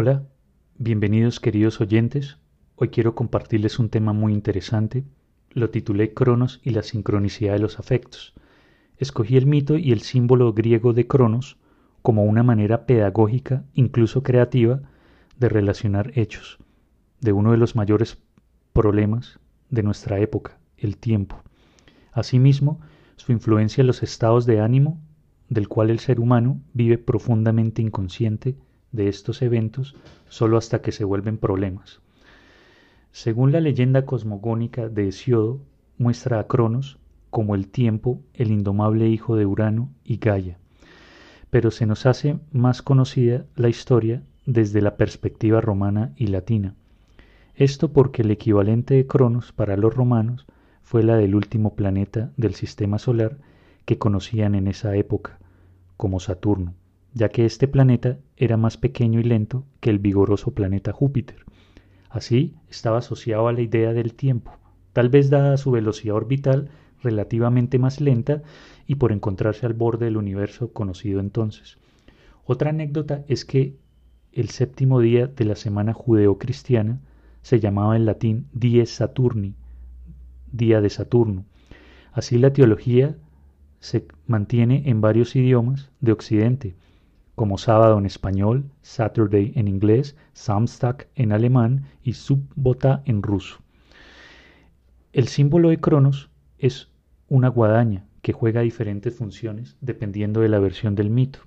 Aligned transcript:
Hola, 0.00 0.22
bienvenidos 0.76 1.40
queridos 1.40 1.80
oyentes. 1.80 2.38
Hoy 2.76 2.90
quiero 2.90 3.16
compartirles 3.16 3.80
un 3.80 3.88
tema 3.88 4.12
muy 4.12 4.32
interesante. 4.32 5.02
Lo 5.50 5.70
titulé 5.70 6.14
Cronos 6.14 6.60
y 6.62 6.70
la 6.70 6.84
sincronicidad 6.84 7.54
de 7.54 7.58
los 7.58 7.80
afectos. 7.80 8.32
Escogí 8.98 9.36
el 9.36 9.46
mito 9.46 9.76
y 9.76 9.90
el 9.90 10.02
símbolo 10.02 10.52
griego 10.52 10.92
de 10.92 11.08
Cronos 11.08 11.58
como 12.00 12.22
una 12.22 12.44
manera 12.44 12.86
pedagógica, 12.86 13.64
incluso 13.74 14.22
creativa, 14.22 14.82
de 15.36 15.48
relacionar 15.48 16.12
hechos 16.14 16.60
de 17.20 17.32
uno 17.32 17.50
de 17.50 17.58
los 17.58 17.74
mayores 17.74 18.18
problemas 18.72 19.40
de 19.68 19.82
nuestra 19.82 20.20
época, 20.20 20.60
el 20.76 20.96
tiempo. 20.96 21.42
Asimismo, 22.12 22.78
su 23.16 23.32
influencia 23.32 23.80
en 23.80 23.88
los 23.88 24.04
estados 24.04 24.46
de 24.46 24.60
ánimo 24.60 25.00
del 25.48 25.66
cual 25.66 25.90
el 25.90 25.98
ser 25.98 26.20
humano 26.20 26.60
vive 26.72 26.98
profundamente 26.98 27.82
inconsciente 27.82 28.54
de 28.92 29.08
estos 29.08 29.42
eventos 29.42 29.94
solo 30.28 30.56
hasta 30.56 30.80
que 30.80 30.92
se 30.92 31.04
vuelven 31.04 31.38
problemas. 31.38 32.00
Según 33.12 33.52
la 33.52 33.60
leyenda 33.60 34.04
cosmogónica 34.04 34.88
de 34.88 35.08
Hesiodo, 35.08 35.60
muestra 35.98 36.38
a 36.38 36.46
Cronos 36.46 36.98
como 37.30 37.54
el 37.54 37.68
tiempo, 37.68 38.20
el 38.34 38.50
indomable 38.50 39.08
hijo 39.08 39.36
de 39.36 39.46
Urano 39.46 39.90
y 40.04 40.18
Gaia. 40.18 40.58
Pero 41.50 41.70
se 41.70 41.86
nos 41.86 42.06
hace 42.06 42.38
más 42.52 42.82
conocida 42.82 43.44
la 43.56 43.68
historia 43.68 44.22
desde 44.46 44.80
la 44.80 44.96
perspectiva 44.96 45.60
romana 45.60 46.12
y 46.16 46.28
latina. 46.28 46.74
Esto 47.54 47.92
porque 47.92 48.22
el 48.22 48.30
equivalente 48.30 48.94
de 48.94 49.06
Cronos 49.06 49.52
para 49.52 49.76
los 49.76 49.94
romanos 49.94 50.46
fue 50.82 51.02
la 51.02 51.16
del 51.16 51.34
último 51.34 51.74
planeta 51.74 52.30
del 52.36 52.54
sistema 52.54 52.98
solar 52.98 53.38
que 53.84 53.98
conocían 53.98 54.54
en 54.54 54.68
esa 54.68 54.94
época, 54.94 55.38
como 55.96 56.20
Saturno 56.20 56.74
ya 57.14 57.28
que 57.28 57.44
este 57.44 57.68
planeta 57.68 58.18
era 58.38 58.56
más 58.56 58.76
pequeño 58.76 59.18
y 59.20 59.24
lento 59.24 59.64
que 59.80 59.90
el 59.90 59.98
vigoroso 59.98 60.52
planeta 60.52 60.92
Júpiter. 60.92 61.44
Así 62.08 62.54
estaba 62.70 62.98
asociado 62.98 63.48
a 63.48 63.52
la 63.52 63.60
idea 63.60 63.92
del 63.92 64.14
tiempo, 64.14 64.52
tal 64.92 65.08
vez 65.08 65.28
dada 65.28 65.56
su 65.56 65.72
velocidad 65.72 66.16
orbital 66.16 66.70
relativamente 67.02 67.78
más 67.78 68.00
lenta 68.00 68.42
y 68.86 68.94
por 68.94 69.12
encontrarse 69.12 69.66
al 69.66 69.74
borde 69.74 70.06
del 70.06 70.16
universo 70.16 70.72
conocido 70.72 71.20
entonces. 71.20 71.78
Otra 72.44 72.70
anécdota 72.70 73.24
es 73.28 73.44
que 73.44 73.76
el 74.32 74.48
séptimo 74.50 75.00
día 75.00 75.26
de 75.26 75.44
la 75.44 75.56
semana 75.56 75.92
judeocristiana 75.92 77.00
se 77.42 77.60
llamaba 77.60 77.96
en 77.96 78.06
latín 78.06 78.46
Dies 78.52 78.90
Saturni, 78.90 79.54
día 80.52 80.80
de 80.80 80.90
Saturno. 80.90 81.44
Así 82.12 82.38
la 82.38 82.52
teología 82.52 83.16
se 83.80 84.06
mantiene 84.26 84.82
en 84.86 85.00
varios 85.00 85.36
idiomas 85.36 85.90
de 86.00 86.12
Occidente, 86.12 86.74
como 87.38 87.56
sábado 87.56 87.96
en 87.96 88.04
español, 88.04 88.70
Saturday 88.82 89.52
en 89.54 89.68
inglés, 89.68 90.16
Samstag 90.34 91.08
en 91.14 91.32
alemán 91.32 91.84
y 92.02 92.12
Subbota 92.12 93.02
en 93.06 93.22
ruso. 93.22 93.60
El 95.14 95.28
símbolo 95.28 95.70
de 95.70 95.78
Cronos 95.80 96.30
es 96.58 96.90
una 97.28 97.48
guadaña 97.48 98.04
que 98.20 98.34
juega 98.34 98.60
diferentes 98.60 99.14
funciones 99.14 99.76
dependiendo 99.80 100.40
de 100.40 100.50
la 100.50 100.58
versión 100.58 100.96
del 100.96 101.10
mito. 101.10 101.38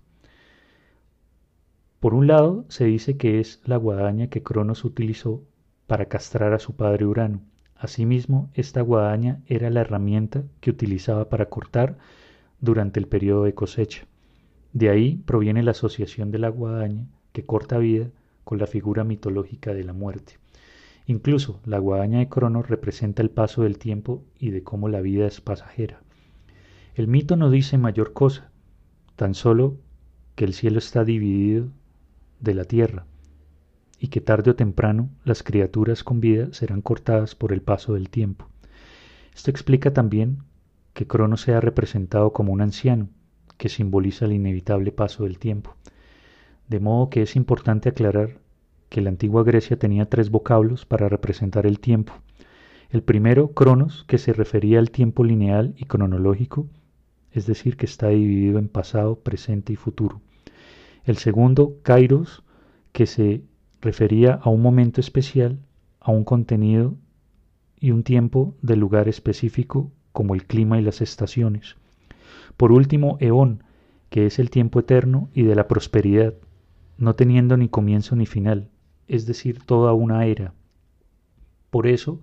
Por 1.99 2.13
un 2.15 2.25
lado, 2.25 2.65
se 2.69 2.85
dice 2.85 3.17
que 3.17 3.39
es 3.39 3.61
la 3.65 3.75
guadaña 3.75 4.27
que 4.27 4.41
Cronos 4.41 4.85
utilizó 4.85 5.43
para 5.87 6.05
castrar 6.05 6.53
a 6.53 6.59
su 6.59 6.73
padre 6.73 7.05
Urano. 7.05 7.41
Asimismo, 7.75 8.49
esta 8.53 8.81
guadaña 8.81 9.41
era 9.45 9.69
la 9.69 9.81
herramienta 9.81 10.43
que 10.61 10.69
utilizaba 10.71 11.27
para 11.27 11.49
cortar 11.49 11.97
durante 12.61 12.99
el 12.99 13.07
periodo 13.07 13.43
de 13.43 13.53
cosecha. 13.53 14.07
De 14.73 14.89
ahí 14.89 15.17
proviene 15.25 15.63
la 15.63 15.71
asociación 15.71 16.31
de 16.31 16.39
la 16.39 16.49
guadaña, 16.49 17.07
que 17.33 17.45
corta 17.45 17.77
vida, 17.77 18.09
con 18.43 18.57
la 18.57 18.67
figura 18.67 19.03
mitológica 19.03 19.73
de 19.73 19.83
la 19.83 19.93
muerte. 19.93 20.37
Incluso 21.07 21.59
la 21.65 21.79
guadaña 21.79 22.19
de 22.19 22.29
Cronos 22.29 22.69
representa 22.69 23.21
el 23.21 23.29
paso 23.29 23.63
del 23.63 23.77
tiempo 23.77 24.23
y 24.39 24.51
de 24.51 24.63
cómo 24.63 24.87
la 24.87 25.01
vida 25.01 25.27
es 25.27 25.41
pasajera. 25.41 26.01
El 26.95 27.07
mito 27.07 27.35
no 27.35 27.49
dice 27.49 27.77
mayor 27.77 28.13
cosa, 28.13 28.51
tan 29.15 29.33
solo 29.33 29.77
que 30.35 30.45
el 30.45 30.53
cielo 30.53 30.79
está 30.79 31.03
dividido 31.03 31.69
de 32.39 32.53
la 32.53 32.65
tierra 32.65 33.05
y 33.99 34.07
que 34.07 34.21
tarde 34.21 34.51
o 34.51 34.55
temprano 34.55 35.09
las 35.23 35.43
criaturas 35.43 36.03
con 36.03 36.19
vida 36.19 36.47
serán 36.53 36.81
cortadas 36.81 37.35
por 37.35 37.53
el 37.53 37.61
paso 37.61 37.93
del 37.93 38.09
tiempo. 38.09 38.47
Esto 39.35 39.51
explica 39.51 39.93
también 39.93 40.39
que 40.93 41.07
Cronos 41.07 41.41
sea 41.41 41.61
representado 41.61 42.33
como 42.33 42.51
un 42.51 42.61
anciano, 42.61 43.09
que 43.61 43.69
simboliza 43.69 44.25
el 44.25 44.33
inevitable 44.33 44.91
paso 44.91 45.23
del 45.23 45.37
tiempo. 45.37 45.75
De 46.67 46.79
modo 46.79 47.11
que 47.11 47.21
es 47.21 47.35
importante 47.35 47.89
aclarar 47.89 48.39
que 48.89 49.01
la 49.01 49.11
antigua 49.11 49.43
Grecia 49.43 49.77
tenía 49.77 50.09
tres 50.09 50.31
vocablos 50.31 50.87
para 50.87 51.07
representar 51.09 51.67
el 51.67 51.79
tiempo. 51.79 52.11
El 52.89 53.03
primero, 53.03 53.49
cronos, 53.49 54.03
que 54.07 54.17
se 54.17 54.33
refería 54.33 54.79
al 54.79 54.89
tiempo 54.89 55.23
lineal 55.23 55.75
y 55.77 55.85
cronológico, 55.85 56.65
es 57.33 57.45
decir, 57.45 57.77
que 57.77 57.85
está 57.85 58.07
dividido 58.07 58.57
en 58.57 58.67
pasado, 58.67 59.19
presente 59.19 59.73
y 59.73 59.75
futuro. 59.75 60.21
El 61.03 61.17
segundo, 61.17 61.77
kairos, 61.83 62.41
que 62.93 63.05
se 63.05 63.43
refería 63.79 64.39
a 64.41 64.49
un 64.49 64.63
momento 64.63 64.99
especial, 65.01 65.59
a 65.99 66.09
un 66.09 66.23
contenido 66.23 66.95
y 67.79 67.91
un 67.91 68.01
tiempo 68.01 68.55
de 68.63 68.75
lugar 68.75 69.07
específico 69.07 69.91
como 70.13 70.33
el 70.33 70.47
clima 70.47 70.79
y 70.79 70.81
las 70.81 70.99
estaciones. 71.01 71.75
Por 72.61 72.71
último, 72.71 73.17
Eón, 73.19 73.63
que 74.11 74.27
es 74.27 74.37
el 74.37 74.51
tiempo 74.51 74.81
eterno 74.81 75.31
y 75.33 75.41
de 75.41 75.55
la 75.55 75.67
prosperidad, 75.67 76.35
no 76.99 77.15
teniendo 77.15 77.57
ni 77.57 77.69
comienzo 77.69 78.15
ni 78.15 78.27
final, 78.27 78.69
es 79.07 79.25
decir, 79.25 79.63
toda 79.65 79.93
una 79.93 80.27
era. 80.27 80.53
Por 81.71 81.87
eso, 81.87 82.21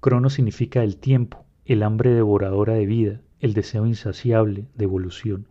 Crono 0.00 0.28
significa 0.28 0.84
el 0.84 0.98
tiempo, 0.98 1.46
el 1.64 1.82
hambre 1.84 2.10
devoradora 2.10 2.74
de 2.74 2.84
vida, 2.84 3.20
el 3.40 3.54
deseo 3.54 3.86
insaciable 3.86 4.66
de 4.74 4.84
evolución. 4.84 5.46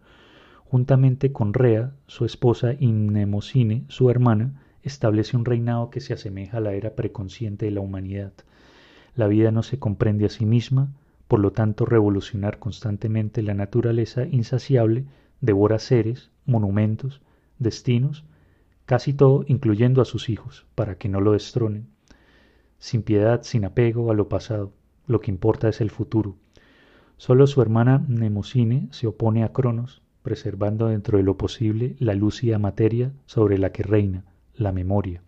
Juntamente 0.66 1.32
con 1.32 1.56
Rea, 1.56 1.96
su 2.06 2.24
esposa, 2.24 2.76
y 2.80 2.94
Mnemosine, 2.94 3.86
su 3.88 4.12
hermana, 4.12 4.62
establece 4.84 5.36
un 5.36 5.46
reinado 5.46 5.90
que 5.90 6.00
se 6.00 6.14
asemeja 6.14 6.58
a 6.58 6.62
la 6.62 6.74
era 6.74 6.92
preconsciente 6.92 7.66
de 7.66 7.72
la 7.72 7.82
humanidad. 7.82 8.34
La 9.16 9.26
vida 9.26 9.50
no 9.50 9.64
se 9.64 9.80
comprende 9.80 10.26
a 10.26 10.30
sí 10.30 10.46
misma, 10.46 10.94
por 11.32 11.40
lo 11.40 11.54
tanto, 11.54 11.86
revolucionar 11.86 12.60
constantemente 12.60 13.42
la 13.42 13.54
naturaleza 13.54 14.26
insaciable 14.26 15.06
devora 15.40 15.80
seres, 15.80 16.30
monumentos, 16.46 17.22
destinos, 17.58 18.26
casi 18.86 19.14
todo, 19.14 19.46
incluyendo 19.48 20.02
a 20.02 20.06
sus 20.06 20.28
hijos, 20.28 20.66
para 20.76 20.96
que 20.96 21.08
no 21.08 21.22
lo 21.22 21.32
destronen. 21.32 21.88
Sin 22.80 23.02
piedad, 23.02 23.44
sin 23.44 23.64
apego 23.64 24.12
a 24.12 24.14
lo 24.14 24.28
pasado, 24.28 24.74
lo 25.08 25.22
que 25.22 25.32
importa 25.32 25.70
es 25.70 25.80
el 25.80 25.90
futuro. 25.90 26.36
Solo 27.16 27.48
su 27.48 27.62
hermana 27.62 28.04
Nemocine 28.10 28.90
se 28.92 29.08
opone 29.08 29.46
a 29.46 29.54
Cronos, 29.54 30.02
preservando 30.24 30.88
dentro 30.88 31.18
de 31.18 31.24
lo 31.24 31.38
posible 31.38 31.96
la 32.00 32.14
lúcida 32.14 32.60
materia 32.60 33.14
sobre 33.26 33.58
la 33.58 33.72
que 33.72 33.84
reina, 33.84 34.26
la 34.54 34.74
memoria. 34.74 35.24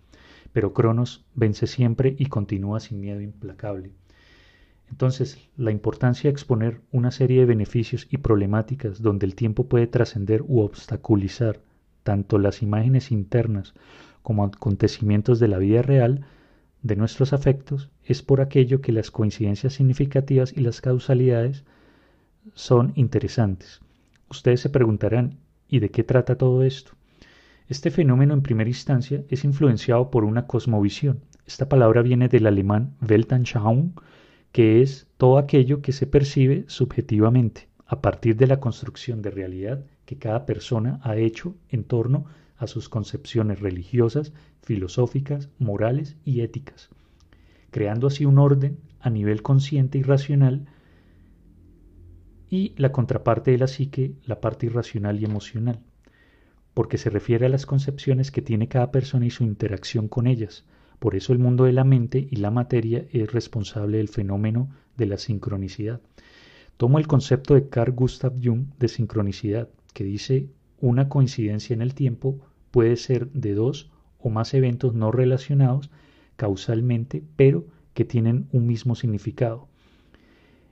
Pero 0.51 0.73
Cronos 0.73 1.23
vence 1.33 1.65
siempre 1.65 2.13
y 2.19 2.25
continúa 2.25 2.81
sin 2.81 2.99
miedo 2.99 3.21
implacable. 3.21 3.93
Entonces, 4.93 5.39
la 5.57 5.71
importancia 5.71 6.27
de 6.27 6.33
exponer 6.33 6.79
una 6.91 7.09
serie 7.09 7.39
de 7.39 7.47
beneficios 7.47 8.05
y 8.11 8.17
problemáticas 8.17 9.01
donde 9.01 9.25
el 9.25 9.33
tiempo 9.33 9.65
puede 9.65 9.87
trascender 9.87 10.43
u 10.47 10.59
obstaculizar 10.59 11.61
tanto 12.03 12.37
las 12.37 12.61
imágenes 12.61 13.11
internas 13.11 13.73
como 14.21 14.43
acontecimientos 14.43 15.39
de 15.39 15.47
la 15.47 15.57
vida 15.57 15.81
real 15.81 16.27
de 16.83 16.95
nuestros 16.95 17.33
afectos 17.33 17.89
es 18.03 18.21
por 18.21 18.39
aquello 18.39 18.81
que 18.81 18.91
las 18.91 19.09
coincidencias 19.09 19.73
significativas 19.73 20.53
y 20.55 20.61
las 20.61 20.79
causalidades 20.79 21.63
son 22.53 22.93
interesantes. 22.93 23.81
Ustedes 24.29 24.61
se 24.61 24.69
preguntarán, 24.69 25.39
¿y 25.67 25.79
de 25.79 25.89
qué 25.89 26.03
trata 26.03 26.37
todo 26.37 26.61
esto? 26.61 26.91
Este 27.67 27.89
fenómeno 27.89 28.35
en 28.35 28.43
primera 28.43 28.69
instancia 28.69 29.23
es 29.29 29.43
influenciado 29.43 30.11
por 30.11 30.23
una 30.23 30.45
cosmovisión. 30.45 31.21
Esta 31.47 31.67
palabra 31.67 32.03
viene 32.03 32.27
del 32.27 32.45
alemán 32.45 32.93
Weltanschauung, 33.01 33.93
que 34.53 34.83
es 34.83 35.07
todo 35.17 35.39
aquello 35.39 35.81
que 35.81 35.91
se 35.91 36.05
percibe 36.05 36.63
subjetivamente 36.67 37.67
a 37.87 38.01
partir 38.01 38.37
de 38.37 38.45
la 38.45 38.59
construcción 38.59 39.23
de 39.23 39.31
realidad 39.31 39.83
que 40.05 40.19
cada 40.19 40.45
persona 40.45 40.99
ha 41.01 41.17
hecho 41.17 41.55
en 41.69 41.83
torno 41.83 42.25
a 42.57 42.67
sus 42.67 42.87
concepciones 42.87 43.59
religiosas, 43.59 44.31
filosóficas, 44.61 45.49
morales 45.57 46.17
y 46.23 46.41
éticas, 46.41 46.89
creando 47.71 48.05
así 48.05 48.25
un 48.25 48.37
orden 48.37 48.77
a 48.99 49.09
nivel 49.09 49.41
consciente 49.41 49.97
y 49.97 50.03
racional 50.03 50.67
y 52.47 52.75
la 52.77 52.91
contraparte 52.91 53.49
de 53.49 53.57
la 53.57 53.67
psique, 53.67 54.13
la 54.23 54.39
parte 54.39 54.67
irracional 54.67 55.19
y 55.19 55.25
emocional, 55.25 55.79
porque 56.75 56.99
se 56.99 57.09
refiere 57.09 57.47
a 57.47 57.49
las 57.49 57.65
concepciones 57.65 58.29
que 58.29 58.43
tiene 58.43 58.67
cada 58.67 58.91
persona 58.91 59.25
y 59.25 59.31
su 59.31 59.43
interacción 59.43 60.07
con 60.07 60.27
ellas, 60.27 60.63
por 60.99 61.15
eso 61.15 61.33
el 61.33 61.39
mundo 61.39 61.65
de 61.65 61.73
la 61.73 61.83
mente 61.83 62.27
y 62.29 62.37
la 62.37 62.51
materia 62.51 63.05
es 63.11 63.31
responsable 63.31 63.97
del 63.97 64.09
fenómeno 64.09 64.69
de 64.97 65.05
la 65.05 65.17
sincronicidad. 65.17 66.01
Tomo 66.77 66.99
el 66.99 67.07
concepto 67.07 67.53
de 67.53 67.69
Carl 67.69 67.93
Gustav 67.93 68.33
Jung 68.43 68.67
de 68.79 68.87
sincronicidad, 68.87 69.69
que 69.93 70.03
dice 70.03 70.49
una 70.79 71.09
coincidencia 71.09 71.73
en 71.73 71.81
el 71.81 71.93
tiempo 71.93 72.39
puede 72.71 72.95
ser 72.97 73.29
de 73.31 73.53
dos 73.53 73.91
o 74.19 74.29
más 74.29 74.53
eventos 74.53 74.93
no 74.93 75.11
relacionados 75.11 75.91
causalmente, 76.35 77.23
pero 77.35 77.65
que 77.93 78.05
tienen 78.05 78.47
un 78.51 78.65
mismo 78.65 78.95
significado. 78.95 79.67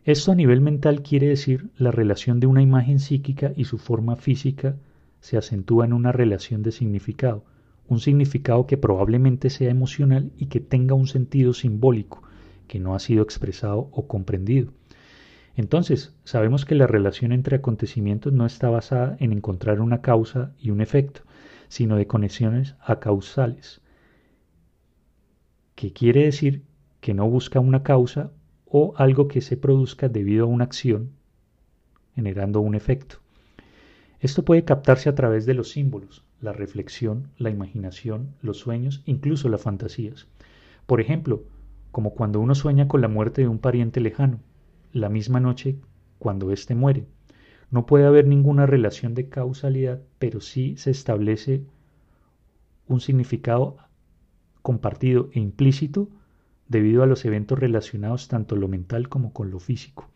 Esto 0.03 0.31
a 0.31 0.35
nivel 0.35 0.61
mental 0.61 1.03
quiere 1.03 1.27
decir 1.27 1.69
la 1.77 1.91
relación 1.91 2.39
de 2.39 2.47
una 2.47 2.63
imagen 2.63 2.99
psíquica 2.99 3.53
y 3.55 3.65
su 3.65 3.77
forma 3.77 4.15
física 4.15 4.75
se 5.19 5.37
acentúa 5.37 5.85
en 5.85 5.93
una 5.93 6.11
relación 6.11 6.63
de 6.63 6.71
significado, 6.71 7.45
un 7.91 7.99
significado 7.99 8.67
que 8.67 8.77
probablemente 8.77 9.49
sea 9.49 9.69
emocional 9.69 10.31
y 10.37 10.45
que 10.45 10.61
tenga 10.61 10.95
un 10.95 11.07
sentido 11.07 11.53
simbólico, 11.53 12.23
que 12.67 12.79
no 12.79 12.95
ha 12.95 12.99
sido 12.99 13.21
expresado 13.21 13.89
o 13.91 14.07
comprendido. 14.07 14.71
Entonces, 15.57 16.15
sabemos 16.23 16.63
que 16.63 16.75
la 16.75 16.87
relación 16.87 17.33
entre 17.33 17.57
acontecimientos 17.57 18.31
no 18.31 18.45
está 18.45 18.69
basada 18.69 19.17
en 19.19 19.33
encontrar 19.33 19.81
una 19.81 20.01
causa 20.01 20.53
y 20.57 20.69
un 20.69 20.79
efecto, 20.79 21.23
sino 21.67 21.97
de 21.97 22.07
conexiones 22.07 22.75
acausales, 22.79 23.81
que 25.75 25.91
quiere 25.91 26.23
decir 26.23 26.63
que 27.01 27.13
no 27.13 27.29
busca 27.29 27.59
una 27.59 27.83
causa 27.83 28.31
o 28.65 28.93
algo 28.95 29.27
que 29.27 29.41
se 29.41 29.57
produzca 29.57 30.07
debido 30.07 30.45
a 30.45 30.47
una 30.47 30.63
acción, 30.63 31.11
generando 32.15 32.61
un 32.61 32.73
efecto. 32.73 33.17
Esto 34.21 34.45
puede 34.45 34.63
captarse 34.63 35.09
a 35.09 35.15
través 35.15 35.45
de 35.45 35.55
los 35.55 35.71
símbolos, 35.71 36.23
la 36.41 36.53
reflexión, 36.53 37.27
la 37.37 37.49
imaginación, 37.49 38.35
los 38.41 38.57
sueños, 38.57 39.01
incluso 39.05 39.47
las 39.49 39.61
fantasías. 39.61 40.27
Por 40.85 40.99
ejemplo, 40.99 41.43
como 41.91 42.13
cuando 42.13 42.39
uno 42.39 42.55
sueña 42.55 42.87
con 42.87 43.01
la 43.01 43.07
muerte 43.07 43.41
de 43.41 43.47
un 43.47 43.59
pariente 43.59 43.99
lejano, 44.01 44.39
la 44.91 45.09
misma 45.09 45.39
noche 45.39 45.77
cuando 46.19 46.51
éste 46.51 46.75
muere. 46.75 47.05
No 47.69 47.85
puede 47.85 48.05
haber 48.05 48.27
ninguna 48.27 48.65
relación 48.65 49.13
de 49.13 49.29
causalidad, 49.29 50.01
pero 50.19 50.41
sí 50.41 50.75
se 50.77 50.91
establece 50.91 51.63
un 52.87 52.99
significado 52.99 53.77
compartido 54.61 55.29
e 55.33 55.39
implícito 55.39 56.09
debido 56.67 57.03
a 57.03 57.05
los 57.05 57.25
eventos 57.25 57.59
relacionados 57.59 58.27
tanto 58.27 58.55
lo 58.55 58.67
mental 58.67 59.09
como 59.09 59.33
con 59.33 59.51
lo 59.51 59.59
físico. 59.59 60.09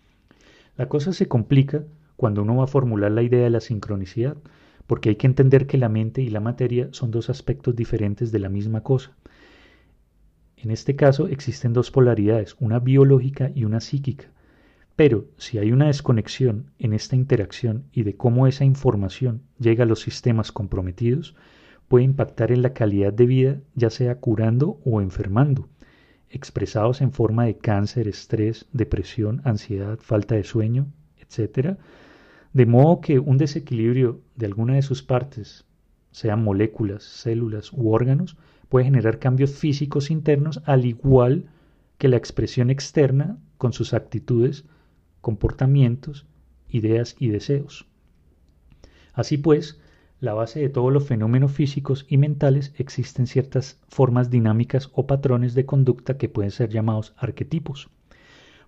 La 0.78 0.90
cosa 0.90 1.14
se 1.14 1.28
complica 1.28 1.84
cuando 2.18 2.42
uno 2.42 2.58
va 2.58 2.66
a 2.66 2.68
formular 2.68 3.12
la 3.12 3.24
idea 3.24 3.44
de 3.44 3.50
la 3.50 3.60
sincronicidad, 3.60 4.38
porque 4.88 5.10
hay 5.10 5.16
que 5.16 5.28
entender 5.28 5.68
que 5.68 5.78
la 5.78 5.90
mente 5.90 6.22
y 6.22 6.30
la 6.30 6.40
materia 6.40 6.90
son 6.92 7.12
dos 7.12 7.30
aspectos 7.30 7.76
diferentes 7.76 8.32
de 8.32 8.40
la 8.40 8.50
misma 8.50 8.82
cosa. 8.82 9.16
En 10.58 10.72
este 10.72 10.96
caso 10.96 11.28
existen 11.28 11.74
dos 11.74 11.92
polaridades, 11.92 12.56
una 12.60 12.80
biológica 12.80 13.52
y 13.54 13.66
una 13.66 13.82
psíquica. 13.82 14.26
Pero 14.96 15.26
si 15.38 15.58
hay 15.58 15.72
una 15.72 15.88
desconexión 15.88 16.72
en 16.80 16.94
esta 16.94 17.16
interacción 17.16 17.86
y 17.92 18.04
de 18.04 18.16
cómo 18.16 18.48
esa 18.48 18.64
información 18.64 19.42
llega 19.60 19.84
a 19.84 19.88
los 19.88 20.00
sistemas 20.00 20.52
comprometidos, 20.52 21.36
puede 21.88 22.06
impactar 22.06 22.52
en 22.52 22.62
la 22.62 22.74
calidad 22.74 23.14
de 23.14 23.26
vida, 23.26 23.62
ya 23.76 23.90
sea 23.90 24.20
curando 24.20 24.80
o 24.86 25.02
enfermando 25.02 25.68
expresados 26.36 27.02
en 27.02 27.12
forma 27.12 27.46
de 27.46 27.58
cáncer, 27.58 28.08
estrés, 28.08 28.66
depresión, 28.74 29.42
ansiedad, 29.46 29.98
falta 30.02 30.36
de 30.36 30.44
sueño, 30.44 30.88
etc. 31.18 31.78
De 32.56 32.66
modo 32.66 33.02
que 33.02 33.20
un 33.20 33.38
desequilibrio 33.38 34.22
de 34.38 34.46
alguna 34.46 34.76
de 34.76 34.82
sus 34.82 35.04
partes, 35.04 35.66
sean 36.12 36.42
moléculas, 36.42 37.04
células 37.04 37.74
u 37.74 37.90
órganos, 37.92 38.38
puede 38.70 38.86
generar 38.86 39.20
cambios 39.20 39.52
físicos 39.52 40.10
internos 40.10 40.62
al 40.64 40.86
igual 40.86 41.50
que 41.98 42.08
la 42.08 42.16
expresión 42.16 42.70
externa 42.70 43.38
con 43.58 43.74
sus 43.74 43.94
actitudes, 43.94 44.64
comportamientos, 45.20 46.28
ideas 46.70 47.18
y 47.20 47.28
deseos. 47.28 47.88
Así 49.12 49.38
pues, 49.38 49.82
la 50.22 50.34
base 50.34 50.62
de 50.62 50.70
todos 50.70 50.94
los 50.94 51.06
fenómenos 51.06 51.52
físicos 51.52 52.06
y 52.08 52.16
mentales 52.16 52.74
existen 52.78 53.28
ciertas 53.28 53.82
formas 53.90 54.30
dinámicas 54.30 54.92
o 54.94 55.08
patrones 55.08 55.56
de 55.56 55.66
conducta 55.66 56.18
que 56.18 56.30
pueden 56.30 56.52
ser 56.52 56.70
llamados 56.70 57.16
arquetipos. 57.18 57.90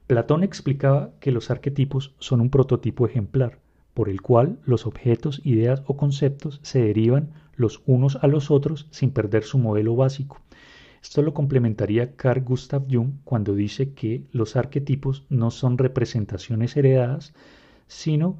Platón 0.08 0.44
explicaba 0.44 1.14
que 1.22 1.32
los 1.32 1.50
arquetipos 1.50 2.16
son 2.20 2.42
un 2.42 2.50
prototipo 2.50 3.06
ejemplar, 3.06 3.60
por 3.98 4.10
el 4.10 4.22
cual 4.22 4.60
los 4.64 4.86
objetos, 4.86 5.42
ideas 5.44 5.82
o 5.88 5.98
conceptos 5.98 6.60
se 6.62 6.80
derivan 6.80 7.32
los 7.56 7.82
unos 7.88 8.18
a 8.18 8.28
los 8.28 8.52
otros 8.52 8.88
sin 8.92 9.10
perder 9.10 9.44
su 9.44 9.58
modelo 9.58 9.96
básico. 9.96 10.40
Esto 11.02 11.24
lo 11.24 11.34
complementaría 11.34 12.16
Carl 12.16 12.44
Gustav 12.44 12.86
Jung 12.88 13.14
cuando 13.24 13.56
dice 13.56 13.94
que 13.94 14.22
los 14.32 14.56
arquetipos 14.56 15.26
no 15.30 15.50
son 15.50 15.80
representaciones 15.80 16.78
heredadas, 16.78 17.34
sino 17.88 18.38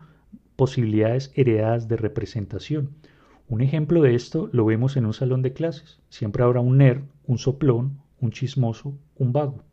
posibilidades 0.56 1.32
heredadas 1.34 1.88
de 1.88 1.98
representación. 1.98 2.92
Un 3.50 3.62
ejemplo 3.62 4.04
de 4.04 4.14
esto 4.14 4.52
lo 4.54 4.64
vemos 4.64 4.96
en 4.96 5.08
un 5.08 5.14
salón 5.16 5.42
de 5.42 5.54
clases. 5.54 5.98
Siempre 6.10 6.44
habrá 6.44 6.60
un 6.60 6.78
nerd, 6.78 7.02
un 7.26 7.40
soplón, 7.40 7.98
un 8.22 8.30
chismoso, 8.30 8.96
un 9.16 9.34
vago. 9.34 9.64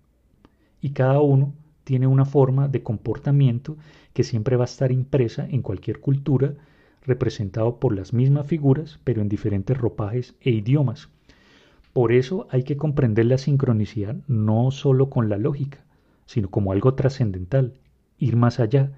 Y 0.80 0.92
cada 0.92 1.20
uno 1.20 1.52
tiene 1.84 2.06
una 2.06 2.24
forma 2.24 2.68
de 2.68 2.82
comportamiento 2.82 3.76
que 4.12 4.24
siempre 4.24 4.56
va 4.56 4.64
a 4.64 4.66
estar 4.66 4.90
impresa 4.90 5.46
en 5.48 5.62
cualquier 5.62 6.00
cultura, 6.00 6.54
representado 7.02 7.78
por 7.78 7.94
las 7.94 8.12
mismas 8.12 8.46
figuras, 8.46 8.98
pero 9.04 9.20
en 9.20 9.28
diferentes 9.28 9.76
ropajes 9.76 10.34
e 10.40 10.50
idiomas. 10.50 11.10
Por 11.92 12.12
eso 12.12 12.48
hay 12.50 12.64
que 12.64 12.76
comprender 12.76 13.26
la 13.26 13.38
sincronicidad 13.38 14.16
no 14.26 14.70
solo 14.70 15.10
con 15.10 15.28
la 15.28 15.36
lógica, 15.36 15.84
sino 16.26 16.50
como 16.50 16.72
algo 16.72 16.94
trascendental, 16.94 17.74
ir 18.18 18.36
más 18.36 18.58
allá, 18.58 18.92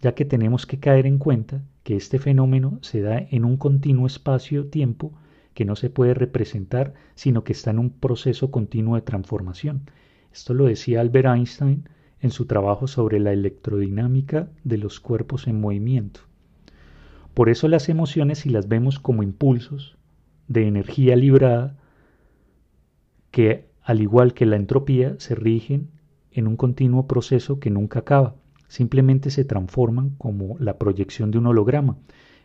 ya 0.00 0.14
que 0.14 0.24
tenemos 0.24 0.66
que 0.66 0.80
caer 0.80 1.06
en 1.06 1.18
cuenta 1.18 1.62
que 1.82 1.96
este 1.96 2.18
fenómeno 2.18 2.78
se 2.80 3.02
da 3.02 3.18
en 3.18 3.44
un 3.44 3.56
continuo 3.56 4.06
espacio-tiempo 4.06 5.12
que 5.54 5.64
no 5.64 5.76
se 5.76 5.90
puede 5.90 6.14
representar, 6.14 6.94
sino 7.14 7.44
que 7.44 7.52
está 7.52 7.70
en 7.70 7.78
un 7.78 7.90
proceso 7.90 8.50
continuo 8.50 8.94
de 8.94 9.02
transformación. 9.02 9.82
Esto 10.32 10.54
lo 10.54 10.64
decía 10.64 11.00
Albert 11.00 11.28
Einstein 11.28 11.84
en 12.20 12.30
su 12.30 12.46
trabajo 12.46 12.86
sobre 12.86 13.18
la 13.18 13.32
electrodinámica 13.32 14.48
de 14.64 14.78
los 14.78 15.00
cuerpos 15.00 15.46
en 15.46 15.60
movimiento. 15.60 16.20
Por 17.34 17.48
eso 17.48 17.68
las 17.68 17.88
emociones, 17.88 18.40
si 18.40 18.50
las 18.50 18.68
vemos 18.68 18.98
como 18.98 19.22
impulsos 19.22 19.96
de 20.48 20.66
energía 20.66 21.16
librada, 21.16 21.76
que 23.30 23.68
al 23.82 24.00
igual 24.00 24.34
que 24.34 24.46
la 24.46 24.56
entropía, 24.56 25.14
se 25.18 25.34
rigen 25.34 25.90
en 26.32 26.46
un 26.46 26.56
continuo 26.56 27.06
proceso 27.06 27.58
que 27.58 27.70
nunca 27.70 28.00
acaba 28.00 28.34
simplemente 28.70 29.30
se 29.30 29.44
transforman 29.44 30.10
como 30.10 30.56
la 30.60 30.78
proyección 30.78 31.32
de 31.32 31.38
un 31.38 31.48
holograma. 31.48 31.98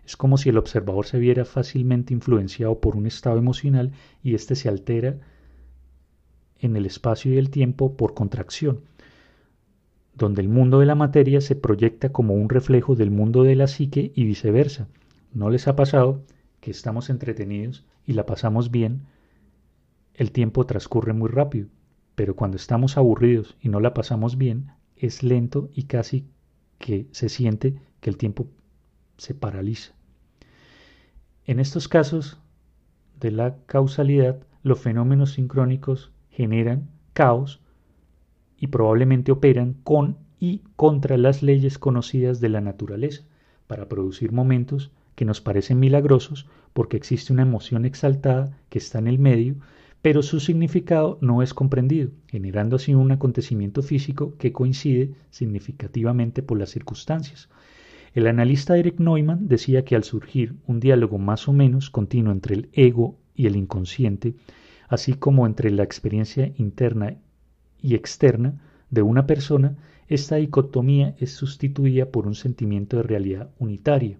Es 0.08 0.18
como 0.18 0.38
si 0.40 0.50
el 0.50 0.58
observador 0.58 1.06
se 1.06 1.20
viera 1.20 1.46
fácilmente 1.46 2.16
influenciado 2.16 2.80
por 2.80 2.96
un 2.96 3.06
estado 3.06 3.38
emocional 3.38 3.92
y 4.24 4.34
éste 4.34 4.56
se 4.56 4.68
altera 4.68 5.20
en 6.58 6.76
el 6.76 6.88
espacio 6.88 7.32
y 7.32 7.38
el 7.38 7.52
tiempo 7.52 7.96
por 7.96 8.16
contracción, 8.16 8.82
donde 10.16 10.42
el 10.42 10.50
mundo 10.50 10.80
de 10.80 10.86
la 10.86 10.96
materia 10.96 11.42
se 11.42 11.56
proyecta 11.56 12.12
como 12.12 12.34
un 12.34 12.50
reflejo 12.50 12.96
del 12.96 13.12
mundo 13.12 13.44
de 13.44 13.56
la 13.56 13.68
psique 13.68 14.12
y 14.16 14.24
viceversa. 14.24 14.88
¿No 15.34 15.50
les 15.50 15.68
ha 15.68 15.76
pasado 15.76 16.24
que 16.62 16.72
estamos 16.72 17.10
entretenidos 17.10 17.86
y 18.06 18.14
la 18.14 18.26
pasamos 18.26 18.72
bien? 18.72 19.02
El 20.14 20.32
tiempo 20.32 20.66
transcurre 20.66 21.12
muy 21.12 21.30
rápido, 21.30 21.68
pero 22.16 22.36
cuando 22.36 22.56
estamos 22.56 22.98
aburridos 22.98 23.58
y 23.62 23.68
no 23.68 23.82
la 23.82 23.94
pasamos 23.94 24.38
bien, 24.38 24.72
es 24.96 25.24
lento 25.24 25.70
y 25.74 25.84
casi 25.84 26.26
que 26.80 27.08
se 27.12 27.28
siente 27.28 27.76
que 28.00 28.10
el 28.10 28.18
tiempo 28.18 28.48
se 29.18 29.34
paraliza. 29.34 29.94
En 31.46 31.60
estos 31.60 31.90
casos 31.90 32.40
de 33.20 33.32
la 33.32 33.58
causalidad, 33.66 34.40
los 34.64 34.80
fenómenos 34.80 35.34
sincrónicos 35.34 36.12
generan 36.30 36.90
caos 37.14 37.62
y 38.58 38.68
probablemente 38.68 39.32
operan 39.32 39.76
con 39.84 40.18
y 40.40 40.62
contra 40.76 41.18
las 41.18 41.44
leyes 41.44 41.78
conocidas 41.78 42.40
de 42.40 42.50
la 42.50 42.62
naturaleza 42.62 43.24
para 43.68 43.88
producir 43.88 44.32
momentos 44.32 44.92
que 45.16 45.26
nos 45.26 45.42
parecen 45.42 45.80
milagrosos 45.80 46.48
porque 46.74 46.98
existe 46.98 47.34
una 47.34 47.44
emoción 47.44 47.86
exaltada 47.86 48.58
que 48.70 48.80
está 48.80 49.00
en 49.00 49.08
el 49.08 49.20
medio 49.20 49.56
pero 50.06 50.22
su 50.22 50.40
significado 50.40 51.18
no 51.20 51.42
es 51.42 51.56
comprendido, 51.56 52.12
generando 52.28 52.76
así 52.76 52.94
un 52.94 53.12
acontecimiento 53.12 53.82
físico 53.82 54.36
que 54.38 54.54
coincide 54.54 55.16
significativamente 55.32 56.44
por 56.44 56.60
las 56.60 56.70
circunstancias. 56.70 57.50
El 58.14 58.28
analista 58.28 58.78
Eric 58.78 59.00
Neumann 59.00 59.48
decía 59.48 59.84
que 59.84 59.96
al 59.96 60.04
surgir 60.04 60.54
un 60.68 60.80
diálogo 60.80 61.18
más 61.18 61.48
o 61.48 61.54
menos 61.54 61.90
continuo 61.90 62.32
entre 62.32 62.54
el 62.54 62.70
ego 62.74 63.18
y 63.34 63.48
el 63.48 63.56
inconsciente, 63.56 64.36
así 64.88 65.14
como 65.14 65.48
entre 65.48 65.72
la 65.72 65.82
experiencia 65.82 66.52
interna 66.56 67.16
y 67.82 67.96
externa 67.96 68.62
de 68.90 69.02
una 69.02 69.28
persona, 69.28 69.76
esta 70.08 70.36
dicotomía 70.36 71.16
es 71.20 71.32
sustituida 71.32 72.12
por 72.12 72.28
un 72.28 72.36
sentimiento 72.36 72.98
de 72.98 73.04
realidad 73.04 73.50
unitaria. 73.60 74.18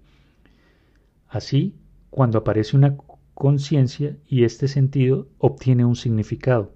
Así, 1.28 1.76
cuando 2.10 2.40
aparece 2.40 2.78
una 2.78 2.98
conciencia 3.34 4.18
y 4.28 4.46
este 4.46 4.68
sentido 4.68 5.28
obtiene 5.38 5.86
un 5.86 5.96
significado. 5.96 6.72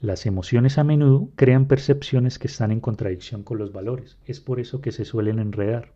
Las 0.00 0.26
emociones 0.26 0.78
a 0.78 0.84
menudo 0.84 1.30
crean 1.34 1.66
percepciones 1.66 2.38
que 2.38 2.46
están 2.46 2.70
en 2.70 2.80
contradicción 2.80 3.42
con 3.42 3.58
los 3.58 3.72
valores. 3.72 4.18
Es 4.26 4.40
por 4.40 4.60
eso 4.60 4.80
que 4.80 4.92
se 4.92 5.04
suelen 5.04 5.38
enredar. 5.38 5.92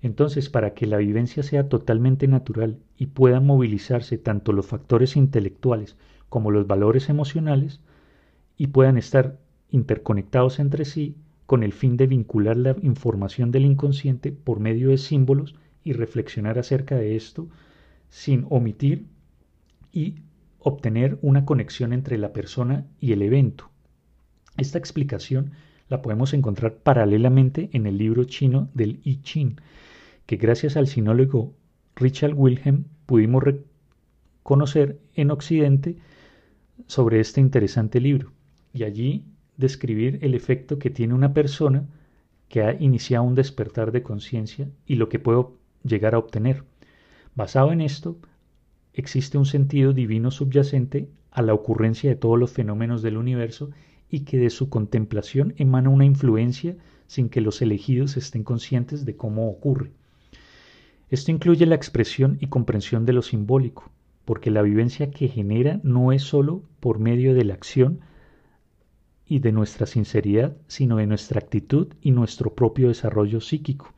Entonces, 0.00 0.48
para 0.48 0.74
que 0.74 0.86
la 0.86 0.96
vivencia 0.96 1.42
sea 1.42 1.68
totalmente 1.68 2.28
natural 2.28 2.78
y 2.96 3.06
puedan 3.06 3.46
movilizarse 3.46 4.16
tanto 4.16 4.52
los 4.52 4.66
factores 4.66 5.16
intelectuales 5.16 5.96
como 6.28 6.50
los 6.50 6.66
valores 6.66 7.08
emocionales, 7.08 7.80
y 8.58 8.66
puedan 8.66 8.98
estar 8.98 9.38
interconectados 9.70 10.58
entre 10.58 10.84
sí 10.84 11.16
con 11.46 11.62
el 11.62 11.72
fin 11.72 11.96
de 11.96 12.08
vincular 12.08 12.56
la 12.56 12.76
información 12.82 13.52
del 13.52 13.64
inconsciente 13.64 14.32
por 14.32 14.60
medio 14.60 14.90
de 14.90 14.98
símbolos 14.98 15.54
y 15.84 15.92
reflexionar 15.92 16.58
acerca 16.58 16.96
de 16.96 17.16
esto 17.16 17.48
sin 18.10 18.46
omitir 18.50 19.06
y 19.92 20.16
obtener 20.58 21.18
una 21.22 21.46
conexión 21.46 21.92
entre 21.92 22.18
la 22.18 22.32
persona 22.32 22.84
y 23.00 23.12
el 23.12 23.22
evento. 23.22 23.70
Esta 24.56 24.76
explicación 24.76 25.52
la 25.88 26.02
podemos 26.02 26.34
encontrar 26.34 26.74
paralelamente 26.74 27.70
en 27.72 27.86
el 27.86 27.96
libro 27.96 28.24
chino 28.24 28.68
del 28.74 29.00
I 29.04 29.22
Ching, 29.22 29.56
que 30.26 30.36
gracias 30.36 30.76
al 30.76 30.88
sinólogo 30.88 31.54
Richard 31.94 32.34
Wilhelm 32.34 32.84
pudimos 33.06 33.44
reconocer 33.44 34.98
en 35.14 35.30
Occidente 35.30 35.96
sobre 36.86 37.20
este 37.20 37.40
interesante 37.40 38.00
libro 38.00 38.32
y 38.72 38.84
allí 38.84 39.24
describir 39.56 40.18
el 40.22 40.34
efecto 40.34 40.78
que 40.78 40.90
tiene 40.90 41.14
una 41.14 41.34
persona 41.34 41.86
que 42.48 42.62
ha 42.62 42.74
iniciado 42.80 43.24
un 43.24 43.34
despertar 43.34 43.92
de 43.92 44.02
conciencia 44.02 44.68
y 44.86 44.96
lo 44.96 45.08
que 45.08 45.18
puede 45.18 45.44
llegar 45.84 46.14
a 46.14 46.18
obtener. 46.18 46.64
Basado 47.34 47.72
en 47.72 47.80
esto, 47.80 48.18
existe 48.94 49.38
un 49.38 49.46
sentido 49.46 49.92
divino 49.92 50.30
subyacente 50.30 51.08
a 51.30 51.42
la 51.42 51.54
ocurrencia 51.54 52.10
de 52.10 52.16
todos 52.16 52.38
los 52.38 52.50
fenómenos 52.50 53.02
del 53.02 53.16
universo 53.16 53.70
y 54.10 54.20
que 54.20 54.38
de 54.38 54.50
su 54.50 54.70
contemplación 54.70 55.54
emana 55.56 55.90
una 55.90 56.04
influencia 56.04 56.76
sin 57.06 57.28
que 57.28 57.40
los 57.40 57.60
elegidos 57.62 58.16
estén 58.16 58.44
conscientes 58.44 59.04
de 59.04 59.16
cómo 59.16 59.50
ocurre. 59.50 59.92
Esto 61.10 61.30
incluye 61.30 61.64
la 61.66 61.74
expresión 61.74 62.38
y 62.40 62.48
comprensión 62.48 63.06
de 63.06 63.14
lo 63.14 63.22
simbólico, 63.22 63.90
porque 64.24 64.50
la 64.50 64.62
vivencia 64.62 65.10
que 65.10 65.28
genera 65.28 65.80
no 65.82 66.12
es 66.12 66.22
sólo 66.22 66.62
por 66.80 66.98
medio 66.98 67.34
de 67.34 67.44
la 67.44 67.54
acción 67.54 68.00
y 69.28 69.40
de 69.40 69.52
nuestra 69.52 69.86
sinceridad, 69.86 70.56
sino 70.66 70.96
de 70.96 71.06
nuestra 71.06 71.38
actitud 71.38 71.88
y 72.00 72.10
nuestro 72.12 72.54
propio 72.54 72.88
desarrollo 72.88 73.40
psíquico, 73.40 73.92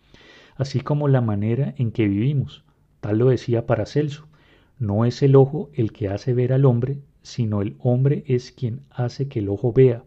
así 0.57 0.81
como 0.81 1.09
la 1.09 1.21
manera 1.21 1.75
en 1.79 1.93
que 1.93 2.09
vivimos. 2.09 2.65
Tal 3.01 3.19
lo 3.19 3.29
decía 3.29 3.67
Paracelso, 3.67 4.27
no 4.79 5.05
es 5.05 5.23
el 5.23 5.37
ojo 5.37 5.71
el 5.75 5.93
que 5.93 6.09
hace 6.09 6.35
ver 6.35 6.53
al 6.53 6.65
hombre, 6.65 6.99
sino 7.23 7.63
el 7.63 7.77
hombre 7.79 8.25
es 8.27 8.51
quien 8.51 8.81
hace 8.91 9.29
que 9.29 9.39
el 9.39 9.49
ojo 9.49 9.73
vea. 9.73 10.05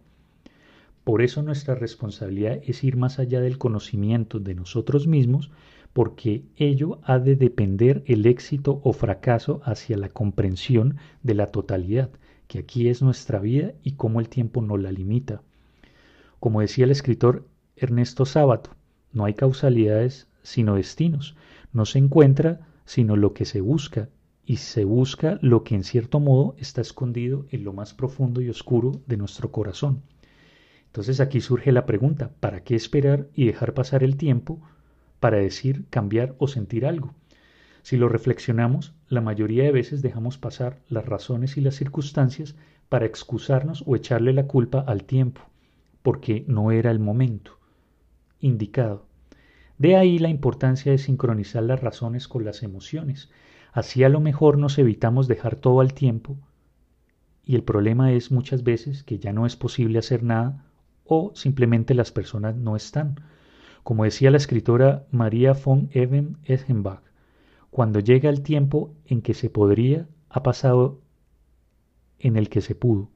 Por 1.04 1.22
eso 1.22 1.42
nuestra 1.42 1.76
responsabilidad 1.76 2.60
es 2.66 2.84
ir 2.84 2.98
más 2.98 3.20
allá 3.20 3.42
del 3.42 3.58
conocimiento 3.58 4.40
de 4.40 4.56
nosotros 4.56 5.06
mismos, 5.06 5.52
porque 5.94 6.44
ello 6.56 7.00
ha 7.04 7.20
de 7.20 7.36
depender 7.36 8.04
el 8.08 8.26
éxito 8.26 8.82
o 8.84 8.94
fracaso 8.94 9.62
hacia 9.64 9.98
la 9.98 10.10
comprensión 10.10 10.98
de 11.22 11.36
la 11.36 11.48
totalidad, 11.48 12.10
que 12.54 12.60
aquí 12.60 12.88
es 12.88 13.02
nuestra 13.02 13.40
vida 13.40 13.74
y 13.82 13.94
cómo 13.94 14.20
el 14.20 14.30
tiempo 14.30 14.62
no 14.62 14.78
la 14.78 14.92
limita. 14.92 15.42
Como 16.40 16.62
decía 16.62 16.86
el 16.86 16.92
escritor 16.92 17.48
Ernesto 17.76 18.28
Sábato, 18.28 18.70
no 19.12 19.26
hay 19.26 19.34
causalidades 19.34 20.28
sino 20.44 20.76
destinos, 20.76 21.36
no 21.72 21.88
se 21.88 21.98
encuentra 21.98 22.68
sino 22.86 23.16
lo 23.16 23.34
que 23.34 23.46
se 23.46 23.60
busca 23.60 24.10
y 24.46 24.58
se 24.58 24.86
busca 24.86 25.40
lo 25.42 25.64
que 25.64 25.74
en 25.74 25.84
cierto 25.84 26.20
modo 26.20 26.54
está 26.60 26.82
escondido 26.82 27.48
en 27.50 27.64
lo 27.64 27.74
más 27.74 27.96
profundo 27.96 28.40
y 28.40 28.50
oscuro 28.50 29.02
de 29.08 29.18
nuestro 29.18 29.52
corazón. 29.52 30.04
Entonces 30.86 31.22
aquí 31.22 31.42
surge 31.42 31.72
la 31.72 31.88
pregunta, 31.88 32.34
¿para 32.40 32.64
qué 32.64 32.76
esperar 32.76 33.30
y 33.34 33.48
dejar 33.48 33.74
pasar 33.74 34.04
el 34.04 34.16
tiempo 34.16 34.62
para 35.20 35.38
decir, 35.38 35.86
cambiar 35.90 36.36
o 36.38 36.48
sentir 36.48 36.86
algo? 36.86 37.16
Si 37.84 37.96
lo 37.96 38.10
reflexionamos, 38.10 38.96
la 39.08 39.22
mayoría 39.22 39.64
de 39.66 39.72
veces 39.72 40.02
dejamos 40.02 40.40
pasar 40.40 40.80
las 40.90 41.06
razones 41.06 41.56
y 41.58 41.62
las 41.62 41.76
circunstancias 41.76 42.56
para 42.90 43.06
excusarnos 43.06 43.84
o 43.86 43.96
echarle 43.96 44.34
la 44.34 44.48
culpa 44.48 44.80
al 44.80 45.04
tiempo, 45.04 45.42
porque 46.02 46.44
no 46.48 46.72
era 46.72 46.90
el 46.90 47.00
momento 47.00 47.60
indicado. 48.40 49.06
De 49.78 49.96
ahí 49.96 50.18
la 50.18 50.30
importancia 50.30 50.92
de 50.92 50.98
sincronizar 50.98 51.62
las 51.62 51.82
razones 51.82 52.28
con 52.28 52.44
las 52.44 52.64
emociones, 52.64 53.30
Así 53.74 54.04
a 54.04 54.10
lo 54.10 54.20
mejor 54.20 54.60
nos 54.60 54.78
evitamos 54.78 55.28
dejar 55.28 55.56
todo 55.56 55.82
al 55.82 55.96
tiempo 55.96 56.38
y 57.44 57.56
el 57.56 57.64
problema 57.64 58.14
es 58.14 58.32
muchas 58.32 58.64
veces 58.64 59.04
que 59.04 59.18
ya 59.18 59.34
no 59.34 59.48
es 59.48 59.56
posible 59.56 59.98
hacer 59.98 60.22
nada 60.22 60.64
o 61.06 61.32
simplemente 61.34 61.96
las 61.96 62.12
personas 62.12 62.56
no 62.56 62.76
están. 62.76 63.20
Como 63.82 64.04
decía 64.04 64.30
la 64.30 64.38
escritora 64.38 65.08
María 65.12 65.54
von 65.54 65.90
Eben 65.92 66.38
Eschenbach, 66.44 67.02
cuando 67.74 68.00
llega 68.00 68.30
el 68.30 68.44
tiempo 68.44 68.94
en 69.08 69.24
que 69.24 69.34
se 69.34 69.50
podría, 69.50 70.08
ha 70.30 70.44
pasado 70.44 71.02
en 72.20 72.38
el 72.38 72.48
que 72.48 72.62
se 72.62 72.76
pudo. 72.76 73.10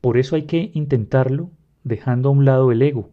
Por 0.00 0.16
eso 0.16 0.36
hay 0.36 0.44
que 0.44 0.70
intentarlo 0.74 1.50
dejando 1.82 2.28
a 2.28 2.32
un 2.32 2.44
lado 2.44 2.70
el 2.70 2.80
ego, 2.82 3.10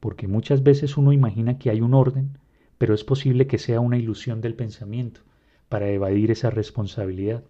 porque 0.00 0.26
muchas 0.26 0.64
veces 0.64 0.96
uno 0.96 1.12
imagina 1.12 1.56
que 1.56 1.70
hay 1.70 1.82
un 1.82 1.94
orden, 1.94 2.36
pero 2.78 2.94
es 2.94 3.04
posible 3.04 3.46
que 3.46 3.58
sea 3.58 3.78
una 3.78 3.96
ilusión 3.96 4.40
del 4.40 4.56
pensamiento 4.56 5.20
para 5.68 5.88
evadir 5.88 6.32
esa 6.32 6.50
responsabilidad. 6.50 7.44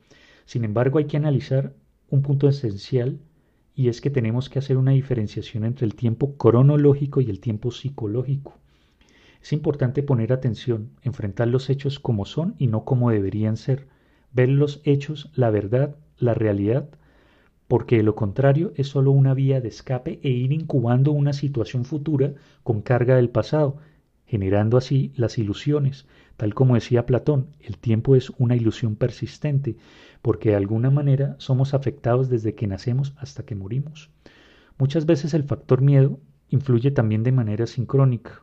Sin 0.44 0.64
embargo, 0.64 0.98
hay 0.98 1.06
que 1.06 1.16
analizar 1.16 1.72
un 2.10 2.20
punto 2.20 2.50
esencial 2.50 3.18
y 3.74 3.88
es 3.88 4.02
que 4.02 4.10
tenemos 4.10 4.50
que 4.50 4.58
hacer 4.58 4.76
una 4.76 4.92
diferenciación 4.92 5.64
entre 5.64 5.86
el 5.86 5.94
tiempo 5.94 6.36
cronológico 6.36 7.22
y 7.22 7.30
el 7.30 7.40
tiempo 7.40 7.70
psicológico. 7.70 8.58
Es 9.42 9.52
importante 9.52 10.02
poner 10.02 10.32
atención, 10.32 10.90
enfrentar 11.02 11.48
los 11.48 11.70
hechos 11.70 11.98
como 11.98 12.24
son 12.24 12.54
y 12.58 12.66
no 12.66 12.84
como 12.84 13.10
deberían 13.10 13.56
ser, 13.56 13.86
ver 14.32 14.48
los 14.48 14.80
hechos, 14.84 15.30
la 15.34 15.50
verdad, 15.50 15.96
la 16.18 16.34
realidad, 16.34 16.88
porque 17.68 17.96
de 17.96 18.02
lo 18.02 18.14
contrario 18.14 18.72
es 18.76 18.88
solo 18.88 19.12
una 19.12 19.34
vía 19.34 19.60
de 19.60 19.68
escape 19.68 20.20
e 20.22 20.28
ir 20.28 20.52
incubando 20.52 21.12
una 21.12 21.32
situación 21.32 21.84
futura 21.84 22.34
con 22.62 22.82
carga 22.82 23.16
del 23.16 23.30
pasado, 23.30 23.78
generando 24.26 24.76
así 24.76 25.12
las 25.16 25.38
ilusiones, 25.38 26.06
Tal 26.40 26.54
como 26.54 26.74
decía 26.74 27.04
Platón, 27.04 27.48
el 27.60 27.76
tiempo 27.76 28.16
es 28.16 28.30
una 28.38 28.56
ilusión 28.56 28.96
persistente, 28.96 29.76
porque 30.22 30.48
de 30.48 30.56
alguna 30.56 30.88
manera 30.88 31.36
somos 31.36 31.74
afectados 31.74 32.30
desde 32.30 32.54
que 32.54 32.66
nacemos 32.66 33.12
hasta 33.18 33.42
que 33.42 33.54
morimos. 33.54 34.08
Muchas 34.78 35.04
veces 35.04 35.34
el 35.34 35.44
factor 35.44 35.82
miedo 35.82 36.18
influye 36.48 36.92
también 36.92 37.24
de 37.24 37.32
manera 37.32 37.66
sincrónica. 37.66 38.42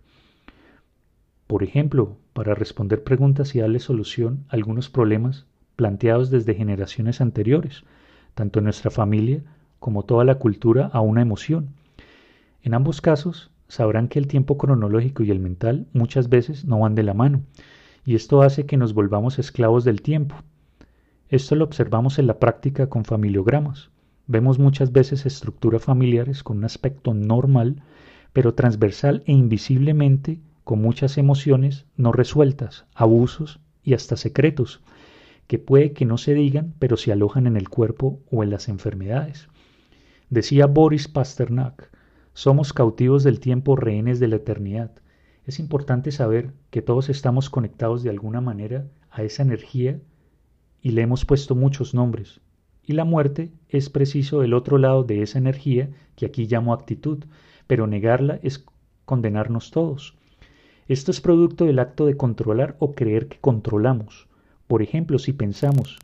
Por 1.47 1.63
ejemplo, 1.63 2.17
para 2.33 2.55
responder 2.55 3.03
preguntas 3.03 3.55
y 3.55 3.59
darle 3.59 3.79
solución 3.79 4.45
a 4.49 4.55
algunos 4.55 4.89
problemas 4.89 5.45
planteados 5.77 6.29
desde 6.29 6.55
generaciones 6.55 7.21
anteriores, 7.21 7.83
tanto 8.35 8.59
en 8.59 8.65
nuestra 8.65 8.91
familia 8.91 9.43
como 9.79 10.03
toda 10.03 10.25
la 10.25 10.35
cultura 10.35 10.87
a 10.87 11.01
una 11.01 11.21
emoción. 11.21 11.69
En 12.63 12.73
ambos 12.73 12.99
casos, 12.99 13.49
sabrán 13.69 14.07
que 14.09 14.19
el 14.19 14.27
tiempo 14.27 14.57
cronológico 14.57 15.23
y 15.23 15.31
el 15.31 15.39
mental 15.39 15.87
muchas 15.93 16.29
veces 16.29 16.65
no 16.65 16.79
van 16.79 16.95
de 16.95 17.03
la 17.03 17.13
mano, 17.13 17.41
y 18.05 18.15
esto 18.15 18.41
hace 18.41 18.65
que 18.65 18.77
nos 18.77 18.93
volvamos 18.93 19.39
esclavos 19.39 19.83
del 19.83 20.01
tiempo. 20.01 20.35
Esto 21.29 21.55
lo 21.55 21.65
observamos 21.65 22.19
en 22.19 22.27
la 22.27 22.39
práctica 22.39 22.87
con 22.87 23.05
familiogramas. 23.05 23.89
Vemos 24.27 24.59
muchas 24.59 24.91
veces 24.91 25.25
estructuras 25.25 25.83
familiares 25.83 26.43
con 26.43 26.57
un 26.57 26.65
aspecto 26.65 27.13
normal, 27.13 27.83
pero 28.33 28.53
transversal 28.53 29.23
e 29.25 29.31
invisiblemente 29.31 30.39
con 30.67 30.81
muchas 30.81 31.17
emociones 31.17 31.85
no 31.95 32.11
resueltas, 32.11 32.87
abusos 32.93 33.61
y 33.85 33.93
hasta 33.93 34.17
secretos, 34.17 34.81
que 35.47 35.59
puede 35.59 35.93
que 35.93 36.03
no 36.03 36.17
se 36.17 36.33
digan, 36.33 36.73
pero 36.77 36.97
se 36.97 37.13
alojan 37.13 37.47
en 37.47 37.55
el 37.55 37.69
cuerpo 37.69 38.19
o 38.29 38.43
en 38.43 38.49
las 38.49 38.67
enfermedades. 38.67 39.47
Decía 40.29 40.65
Boris 40.65 41.07
Pasternak, 41.07 41.89
somos 42.33 42.73
cautivos 42.73 43.23
del 43.23 43.39
tiempo, 43.39 43.77
rehenes 43.77 44.19
de 44.19 44.27
la 44.27 44.35
eternidad. 44.35 44.91
Es 45.45 45.57
importante 45.59 46.11
saber 46.11 46.51
que 46.69 46.81
todos 46.81 47.07
estamos 47.07 47.49
conectados 47.49 48.03
de 48.03 48.09
alguna 48.09 48.41
manera 48.41 48.87
a 49.09 49.23
esa 49.23 49.43
energía 49.43 50.01
y 50.81 50.91
le 50.91 51.01
hemos 51.01 51.23
puesto 51.23 51.55
muchos 51.55 51.93
nombres. 51.93 52.41
Y 52.83 52.91
la 52.91 53.05
muerte 53.05 53.53
es 53.69 53.89
preciso 53.89 54.43
el 54.43 54.53
otro 54.53 54.77
lado 54.77 55.03
de 55.03 55.21
esa 55.21 55.37
energía 55.37 55.91
que 56.17 56.25
aquí 56.25 56.45
llamo 56.45 56.73
actitud, 56.73 57.23
pero 57.67 57.87
negarla 57.87 58.41
es 58.43 58.65
condenarnos 59.05 59.71
todos. 59.71 60.16
Esto 60.87 61.11
es 61.11 61.19
producto 61.19 61.65
del 61.65 61.79
acto 61.79 62.05
de 62.05 62.15
controlar 62.15 62.77
o 62.79 62.93
creer 62.93 63.27
que 63.27 63.39
controlamos. 63.39 64.27
Por 64.67 64.81
ejemplo, 64.81 65.19
si 65.19 65.33
pensamos 65.33 65.99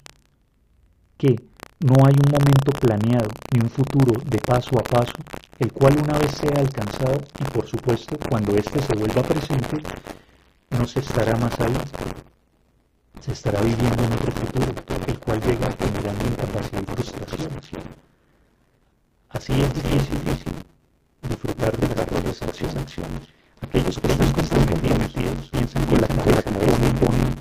que 1.18 1.38
no 1.80 1.96
hay 2.06 2.14
un 2.14 2.32
momento 2.32 2.72
planeado 2.82 3.30
ni 3.54 3.62
un 3.62 3.70
futuro 3.70 4.22
de 4.30 4.40
paso 4.40 4.78
a 4.78 4.84
paso, 4.84 5.14
el 5.60 5.72
cual 5.72 5.98
una 6.04 6.20
vez 6.20 6.32
sea 6.32 6.60
alcanzado 6.60 7.18
y 7.40 7.44
por 7.52 7.66
supuesto 7.66 8.18
cuando 8.30 8.58
éste 8.58 8.82
se 8.82 8.96
vuelva 8.96 9.22
presente, 9.22 9.78
no 10.72 10.86
se 10.86 11.00
estará 11.00 11.38
más 11.38 11.58
ahí, 11.62 11.78
se 13.22 13.32
estará 13.32 13.62
viviendo 13.62 14.04
en 14.04 14.14
otro 14.14 14.32
futuro, 14.34 14.74
el 15.08 15.20
cual 15.20 15.42
llega 15.42 15.72
generando 15.80 16.26
incapacidad 16.26 16.82
y 16.82 16.92
frustración. 16.92 17.52
Así 19.30 19.54
es 19.54 19.74
difícil 19.74 20.20
disfrutar 21.22 21.78
de 21.78 21.96
las 21.96 22.06
propias 22.06 22.42
acciones. 22.42 23.43
Aquellos 23.64 24.00
que 24.00 24.08
comprometidos 24.08 25.50
piensan 25.52 25.86
con 25.86 26.02
la 26.02 26.08
cabeza, 26.08 26.52
no 26.52 27.00
ponen 27.00 27.36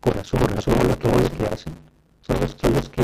corazón, 0.00 0.40
corazón 0.40 0.90
a 0.90 0.96
todo 0.96 1.18
lo 1.18 1.30
que 1.30 1.46
hacen. 1.52 1.74
Son 2.22 2.40
los, 2.40 2.56
son 2.60 2.72
los 2.74 2.88
que 2.88 3.02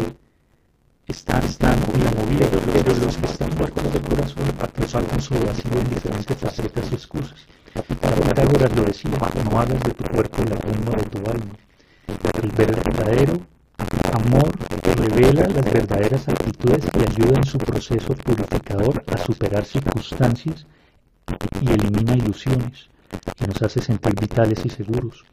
están, 1.06 1.42
están 1.44 1.78
movida, 1.80 2.10
movida, 2.12 2.46
pero 2.50 2.94
los 3.04 3.16
que 3.16 3.26
están 3.26 3.50
muertos 3.58 3.92
de 3.92 4.00
corazón 4.00 4.44
para 4.58 4.72
que 4.72 4.84
atrapados 4.84 5.24
su 5.24 5.34
vacío 5.34 5.80
en 5.80 5.90
diferentes 5.90 6.36
facetas 6.36 6.90
y 6.90 6.94
excusas. 6.94 7.40
Para 7.72 7.86
Pitágoras 7.86 8.76
lo 8.76 8.84
decía, 8.84 9.10
no 9.50 9.60
hagas 9.60 9.80
de 9.82 9.90
tu 9.92 10.04
cuerpo 10.04 10.42
y 10.42 10.48
la 10.48 10.56
reina 10.56 10.90
de 10.92 11.04
tu 11.04 11.30
alma. 11.30 11.52
El 12.42 12.50
verdadero 12.52 13.40
amor 14.12 14.50
revela 14.96 15.48
las 15.48 15.64
verdaderas 15.64 16.28
actitudes 16.28 16.86
que 16.86 17.00
ayudan 17.00 17.44
su 17.44 17.58
proceso 17.58 18.14
purificador 18.14 19.02
a 19.12 19.18
superar 19.18 19.64
circunstancias 19.64 20.66
y 21.60 21.68
elimina 21.68 22.16
ilusiones 22.16 22.88
y 23.40 23.46
nos 23.46 23.62
hace 23.62 23.80
sentir 23.80 24.14
vitales 24.20 24.64
y 24.64 24.70
seguros. 24.70 25.24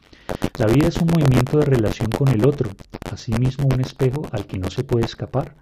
La 0.57 0.67
vida 0.67 0.87
es 0.87 0.97
un 0.97 1.07
movimiento 1.07 1.57
de 1.57 1.65
relación 1.65 2.09
con 2.09 2.29
el 2.29 2.45
otro, 2.45 2.69
asimismo 3.11 3.67
un 3.67 3.81
espejo 3.81 4.21
al 4.31 4.45
que 4.45 4.57
no 4.57 4.69
se 4.69 4.83
puede 4.83 5.05
escapar. 5.05 5.55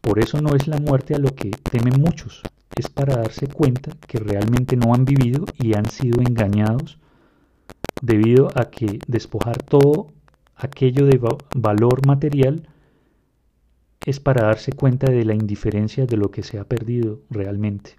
Por 0.00 0.18
eso 0.18 0.40
no 0.40 0.54
es 0.54 0.68
la 0.68 0.78
muerte 0.78 1.14
a 1.14 1.18
lo 1.18 1.34
que 1.34 1.50
temen 1.50 2.00
muchos, 2.00 2.42
es 2.76 2.88
para 2.88 3.16
darse 3.16 3.46
cuenta 3.48 3.92
que 4.06 4.18
realmente 4.18 4.76
no 4.76 4.94
han 4.94 5.04
vivido 5.04 5.44
y 5.58 5.76
han 5.76 5.88
sido 5.90 6.22
engañados 6.22 6.98
debido 8.00 8.48
a 8.54 8.70
que 8.70 8.98
despojar 9.06 9.62
todo 9.62 10.08
aquello 10.56 11.06
de 11.06 11.20
valor 11.54 12.06
material 12.06 12.68
es 14.04 14.20
para 14.20 14.46
darse 14.46 14.72
cuenta 14.72 15.10
de 15.10 15.24
la 15.24 15.34
indiferencia 15.34 16.06
de 16.06 16.16
lo 16.16 16.30
que 16.30 16.42
se 16.42 16.58
ha 16.58 16.64
perdido 16.64 17.20
realmente. 17.30 17.96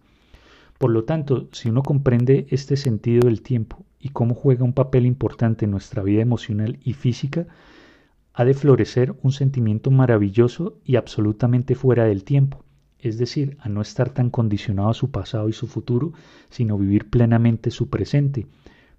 Por 0.84 0.92
lo 0.92 1.06
tanto, 1.06 1.48
si 1.54 1.70
uno 1.70 1.82
comprende 1.82 2.46
este 2.50 2.76
sentido 2.76 3.22
del 3.22 3.42
tiempo 3.42 3.86
y 4.02 4.10
cómo 4.10 4.36
juega 4.36 4.66
un 4.66 4.74
papel 4.74 5.06
importante 5.06 5.64
en 5.64 5.72
nuestra 5.72 6.04
vida 6.04 6.22
emocional 6.22 6.78
y 6.84 6.92
física, 6.92 7.48
ha 8.34 8.44
de 8.44 8.54
florecer 8.54 9.16
un 9.22 9.32
sentimiento 9.32 9.92
maravilloso 9.92 10.78
y 10.84 10.98
absolutamente 10.98 11.76
fuera 11.76 12.04
del 12.04 12.26
tiempo, 12.26 12.66
es 13.00 13.18
decir, 13.18 13.56
a 13.62 13.70
no 13.70 13.80
estar 13.80 14.10
tan 14.10 14.30
condicionado 14.30 14.90
a 14.90 14.94
su 14.94 15.10
pasado 15.10 15.48
y 15.48 15.54
su 15.54 15.68
futuro, 15.68 16.12
sino 16.50 16.78
vivir 16.78 17.10
plenamente 17.10 17.72
su 17.72 17.90
presente, 17.90 18.46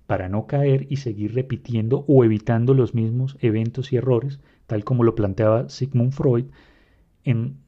para 0.06 0.30
no 0.30 0.46
caer 0.46 0.86
y 0.88 0.96
seguir 0.96 1.34
repitiendo 1.34 2.06
o 2.08 2.24
evitando 2.24 2.72
los 2.72 2.94
mismos 2.94 3.36
eventos 3.42 3.92
y 3.92 3.96
errores, 3.96 4.40
tal 4.66 4.84
como 4.84 5.04
lo 5.04 5.14
planteaba 5.14 5.68
Sigmund 5.68 6.12
Freud 6.14 6.46
en 7.24 7.58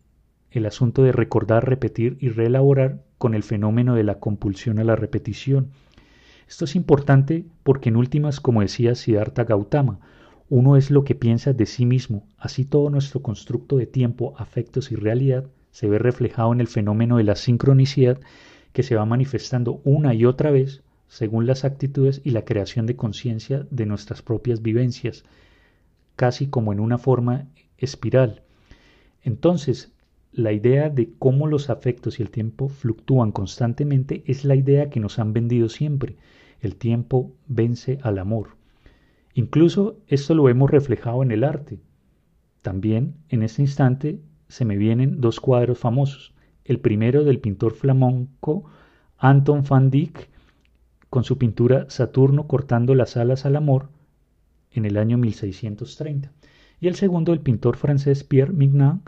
el 0.50 0.64
asunto 0.64 1.02
de 1.02 1.12
recordar, 1.12 1.68
repetir 1.68 2.16
y 2.18 2.30
reelaborar 2.30 3.04
con 3.18 3.34
el 3.34 3.42
fenómeno 3.42 3.94
de 3.94 4.04
la 4.04 4.18
compulsión 4.18 4.78
a 4.78 4.84
la 4.84 4.96
repetición. 4.96 5.70
Esto 6.48 6.64
es 6.64 6.76
importante 6.76 7.44
porque 7.62 7.88
en 7.88 7.96
últimas, 7.96 8.40
como 8.40 8.60
decía 8.60 8.94
Siddhartha 8.94 9.44
Gautama, 9.44 10.00
uno 10.48 10.76
es 10.76 10.90
lo 10.90 11.02
que 11.02 11.16
piensa 11.16 11.52
de 11.52 11.66
sí 11.66 11.86
mismo, 11.86 12.26
así 12.38 12.64
todo 12.64 12.88
nuestro 12.88 13.20
constructo 13.20 13.76
de 13.78 13.86
tiempo, 13.86 14.34
afectos 14.38 14.92
y 14.92 14.96
realidad 14.96 15.46
se 15.72 15.88
ve 15.88 15.98
reflejado 15.98 16.52
en 16.52 16.60
el 16.60 16.68
fenómeno 16.68 17.16
de 17.16 17.24
la 17.24 17.34
sincronicidad 17.34 18.20
que 18.72 18.82
se 18.82 18.94
va 18.94 19.04
manifestando 19.04 19.80
una 19.84 20.14
y 20.14 20.24
otra 20.24 20.50
vez 20.50 20.82
según 21.08 21.46
las 21.46 21.64
actitudes 21.64 22.20
y 22.24 22.30
la 22.30 22.44
creación 22.44 22.86
de 22.86 22.96
conciencia 22.96 23.66
de 23.70 23.86
nuestras 23.86 24.22
propias 24.22 24.62
vivencias, 24.62 25.24
casi 26.14 26.46
como 26.46 26.72
en 26.72 26.80
una 26.80 26.98
forma 26.98 27.46
espiral. 27.78 28.42
Entonces, 29.22 29.92
la 30.36 30.52
idea 30.52 30.90
de 30.90 31.14
cómo 31.18 31.46
los 31.46 31.70
afectos 31.70 32.20
y 32.20 32.22
el 32.22 32.30
tiempo 32.30 32.68
fluctúan 32.68 33.32
constantemente 33.32 34.22
es 34.26 34.44
la 34.44 34.54
idea 34.54 34.90
que 34.90 35.00
nos 35.00 35.18
han 35.18 35.32
vendido 35.32 35.70
siempre. 35.70 36.16
El 36.60 36.76
tiempo 36.76 37.32
vence 37.48 37.98
al 38.02 38.18
amor. 38.18 38.50
Incluso 39.32 39.98
esto 40.08 40.34
lo 40.34 40.50
hemos 40.50 40.70
reflejado 40.70 41.22
en 41.22 41.32
el 41.32 41.42
arte. 41.42 41.80
También 42.60 43.14
en 43.30 43.42
este 43.42 43.62
instante 43.62 44.20
se 44.48 44.66
me 44.66 44.76
vienen 44.76 45.22
dos 45.22 45.40
cuadros 45.40 45.78
famosos. 45.78 46.34
El 46.66 46.80
primero 46.80 47.24
del 47.24 47.40
pintor 47.40 47.72
flamenco 47.72 48.64
Anton 49.16 49.64
van 49.66 49.90
Dyck 49.90 50.28
con 51.08 51.24
su 51.24 51.38
pintura 51.38 51.86
Saturno 51.88 52.46
cortando 52.46 52.94
las 52.94 53.16
alas 53.16 53.46
al 53.46 53.56
amor 53.56 53.88
en 54.70 54.84
el 54.84 54.98
año 54.98 55.16
1630. 55.16 56.30
Y 56.78 56.88
el 56.88 56.94
segundo 56.94 57.32
del 57.32 57.40
pintor 57.40 57.76
francés 57.76 58.22
Pierre 58.22 58.52
Mignon 58.52 59.00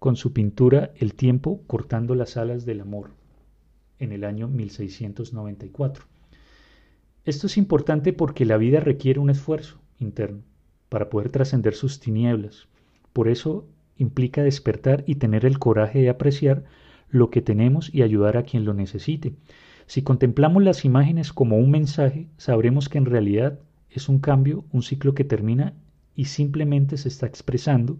con 0.00 0.16
su 0.16 0.32
pintura 0.32 0.92
El 0.96 1.14
tiempo 1.14 1.60
cortando 1.66 2.14
las 2.14 2.38
alas 2.38 2.64
del 2.64 2.80
amor 2.80 3.10
en 3.98 4.12
el 4.12 4.24
año 4.24 4.48
1694. 4.48 6.06
Esto 7.26 7.46
es 7.46 7.58
importante 7.58 8.14
porque 8.14 8.46
la 8.46 8.56
vida 8.56 8.80
requiere 8.80 9.20
un 9.20 9.28
esfuerzo 9.28 9.78
interno 9.98 10.40
para 10.88 11.10
poder 11.10 11.30
trascender 11.30 11.74
sus 11.74 12.00
tinieblas. 12.00 12.66
Por 13.12 13.28
eso 13.28 13.66
implica 13.98 14.42
despertar 14.42 15.04
y 15.06 15.16
tener 15.16 15.44
el 15.44 15.58
coraje 15.58 16.00
de 16.00 16.08
apreciar 16.08 16.64
lo 17.10 17.28
que 17.28 17.42
tenemos 17.42 17.94
y 17.94 18.00
ayudar 18.00 18.38
a 18.38 18.44
quien 18.44 18.64
lo 18.64 18.72
necesite. 18.72 19.34
Si 19.84 20.00
contemplamos 20.00 20.62
las 20.62 20.86
imágenes 20.86 21.34
como 21.34 21.58
un 21.58 21.70
mensaje, 21.70 22.26
sabremos 22.38 22.88
que 22.88 22.96
en 22.96 23.04
realidad 23.04 23.58
es 23.90 24.08
un 24.08 24.18
cambio, 24.18 24.64
un 24.72 24.82
ciclo 24.82 25.14
que 25.14 25.24
termina 25.24 25.74
y 26.14 26.24
simplemente 26.24 26.96
se 26.96 27.08
está 27.08 27.26
expresando 27.26 27.98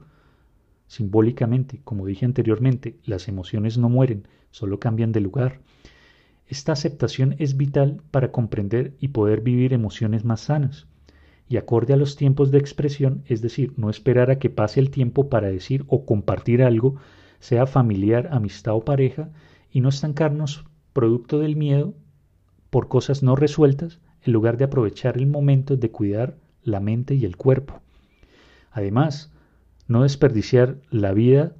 Simbólicamente, 0.90 1.80
como 1.84 2.04
dije 2.04 2.26
anteriormente, 2.26 2.98
las 3.04 3.28
emociones 3.28 3.78
no 3.78 3.88
mueren, 3.88 4.26
solo 4.50 4.80
cambian 4.80 5.12
de 5.12 5.20
lugar. 5.20 5.60
Esta 6.48 6.72
aceptación 6.72 7.36
es 7.38 7.56
vital 7.56 8.02
para 8.10 8.32
comprender 8.32 8.94
y 8.98 9.06
poder 9.06 9.40
vivir 9.40 9.72
emociones 9.72 10.24
más 10.24 10.40
sanas. 10.40 10.88
Y 11.48 11.58
acorde 11.58 11.92
a 11.92 11.96
los 11.96 12.16
tiempos 12.16 12.50
de 12.50 12.58
expresión, 12.58 13.22
es 13.26 13.40
decir, 13.40 13.72
no 13.76 13.88
esperar 13.88 14.32
a 14.32 14.40
que 14.40 14.50
pase 14.50 14.80
el 14.80 14.90
tiempo 14.90 15.28
para 15.28 15.46
decir 15.46 15.84
o 15.86 16.04
compartir 16.04 16.60
algo, 16.60 16.96
sea 17.38 17.68
familiar, 17.68 18.28
amistad 18.32 18.74
o 18.74 18.84
pareja, 18.84 19.30
y 19.70 19.82
no 19.82 19.90
estancarnos 19.90 20.64
producto 20.92 21.38
del 21.38 21.54
miedo 21.54 21.94
por 22.68 22.88
cosas 22.88 23.22
no 23.22 23.36
resueltas, 23.36 24.00
en 24.22 24.32
lugar 24.32 24.56
de 24.56 24.64
aprovechar 24.64 25.18
el 25.18 25.28
momento 25.28 25.76
de 25.76 25.92
cuidar 25.92 26.36
la 26.64 26.80
mente 26.80 27.14
y 27.14 27.26
el 27.26 27.36
cuerpo. 27.36 27.80
Además, 28.72 29.32
no 29.90 30.04
desperdiciar 30.04 30.76
la 30.90 31.12
vida 31.12 31.52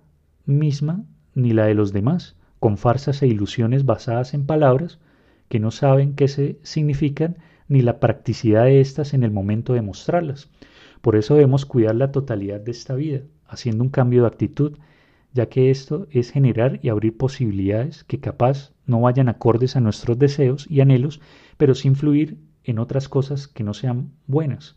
misma 0.46 1.04
ni 1.34 1.52
la 1.52 1.66
de 1.66 1.74
los 1.74 1.92
demás 1.92 2.36
con 2.60 2.78
farsas 2.78 3.22
e 3.22 3.26
ilusiones 3.26 3.84
basadas 3.84 4.34
en 4.34 4.46
palabras 4.46 5.00
que 5.48 5.58
no 5.58 5.72
saben 5.72 6.14
qué 6.14 6.28
se 6.28 6.60
significan 6.62 7.38
ni 7.66 7.82
la 7.82 7.98
practicidad 7.98 8.66
de 8.66 8.80
éstas 8.80 9.14
en 9.14 9.24
el 9.24 9.32
momento 9.32 9.72
de 9.72 9.82
mostrarlas. 9.82 10.48
Por 11.00 11.16
eso 11.16 11.34
debemos 11.34 11.66
cuidar 11.66 11.96
la 11.96 12.12
totalidad 12.12 12.60
de 12.60 12.70
esta 12.70 12.94
vida, 12.94 13.22
haciendo 13.48 13.82
un 13.82 13.90
cambio 13.90 14.22
de 14.22 14.28
actitud, 14.28 14.78
ya 15.32 15.46
que 15.46 15.72
esto 15.72 16.06
es 16.12 16.30
generar 16.30 16.78
y 16.82 16.88
abrir 16.88 17.16
posibilidades 17.16 18.04
que 18.04 18.20
capaz 18.20 18.70
no 18.86 19.00
vayan 19.00 19.28
acordes 19.28 19.74
a 19.74 19.80
nuestros 19.80 20.20
deseos 20.20 20.68
y 20.70 20.80
anhelos, 20.80 21.20
pero 21.56 21.74
sin 21.74 21.92
influir 21.92 22.38
en 22.62 22.78
otras 22.78 23.08
cosas 23.08 23.48
que 23.48 23.64
no 23.64 23.74
sean 23.74 24.12
buenas, 24.28 24.76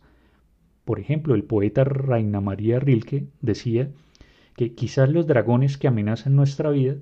por 0.84 1.00
ejemplo, 1.00 1.34
el 1.34 1.44
poeta 1.44 1.84
Raina 1.84 2.40
María 2.40 2.78
Rilke 2.78 3.26
decía 3.40 3.90
que 4.56 4.74
quizás 4.74 5.08
los 5.08 5.26
dragones 5.26 5.78
que 5.78 5.88
amenazan 5.88 6.36
nuestra 6.36 6.70
vida 6.70 6.96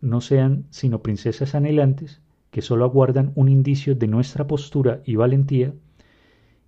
no 0.00 0.20
sean 0.20 0.66
sino 0.70 1.02
princesas 1.02 1.54
anhelantes 1.54 2.20
que 2.50 2.62
solo 2.62 2.84
aguardan 2.84 3.32
un 3.34 3.48
indicio 3.48 3.94
de 3.94 4.06
nuestra 4.06 4.46
postura 4.46 5.02
y 5.04 5.16
valentía, 5.16 5.74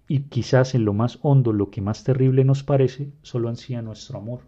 y 0.09 0.21
quizás 0.25 0.75
en 0.75 0.85
lo 0.85 0.93
más 0.93 1.19
hondo 1.23 1.53
lo 1.53 1.71
que 1.71 1.81
más 1.81 2.05
terrible 2.05 2.45
nos 2.45 2.63
parece 2.63 3.11
solo 3.23 3.49
ansía 3.49 3.81
nuestro 3.81 4.19
amor. 4.19 4.41